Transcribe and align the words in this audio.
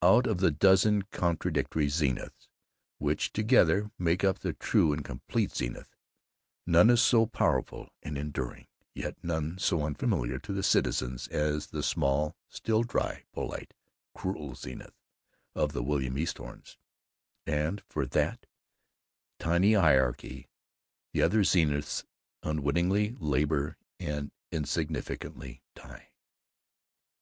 Out 0.00 0.26
of 0.26 0.38
the 0.38 0.50
dozen 0.50 1.02
contradictory 1.02 1.88
Zeniths 1.88 2.48
which 2.96 3.34
together 3.34 3.90
make 3.98 4.24
up 4.24 4.38
the 4.38 4.54
true 4.54 4.94
and 4.94 5.04
complete 5.04 5.54
Zenith, 5.54 5.94
none 6.66 6.88
is 6.88 7.02
so 7.02 7.26
powerful 7.26 7.90
and 8.02 8.16
enduring 8.16 8.68
yet 8.94 9.18
none 9.22 9.58
so 9.58 9.82
unfamiliar 9.84 10.38
to 10.38 10.54
the 10.54 10.62
citizens 10.62 11.28
as 11.28 11.66
the 11.66 11.82
small, 11.82 12.36
still, 12.48 12.84
dry, 12.84 13.24
polite, 13.34 13.74
cruel 14.14 14.54
Zenith 14.54 14.94
of 15.54 15.72
the 15.74 15.82
William 15.82 16.14
Eathornes; 16.16 16.78
and 17.44 17.82
for 17.86 18.06
that 18.06 18.46
tiny 19.38 19.74
hierarchy 19.74 20.48
the 21.12 21.20
other 21.20 21.44
Zeniths 21.44 22.06
unwittingly 22.42 23.14
labor 23.20 23.76
and 24.00 24.30
insignificantly 24.50 25.60
die. 25.74 26.12